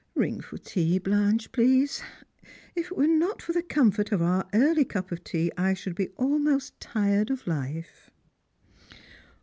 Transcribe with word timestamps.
—Ring 0.15 0.39
for 0.41 0.57
tea, 0.57 0.97
Blanche, 0.97 1.51
please. 1.51 2.01
If 2.75 2.87
it 2.89 2.97
were 2.97 3.05
not 3.05 3.39
for 3.39 3.53
the 3.53 3.61
comfort 3.61 4.11
of 4.11 4.19
our 4.19 4.47
early 4.51 4.83
cup 4.83 5.11
of 5.11 5.23
tea, 5.23 5.51
I 5.55 5.75
should 5.75 5.93
be 5.93 6.09
almost 6.17 6.79
tired 6.79 7.29
of 7.29 7.45
life." 7.45 8.09